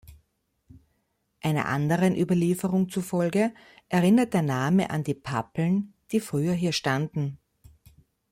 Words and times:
Einer 1.41 1.67
anderen 1.67 2.15
Überlieferung 2.17 2.89
zufolge 2.89 3.53
erinnert 3.87 4.33
der 4.33 4.41
Name 4.41 4.89
an 4.89 5.03
die 5.03 5.13
Pappeln, 5.13 5.93
die 6.11 6.19
früher 6.19 6.53
hier 6.53 6.71
standen. 6.71 7.37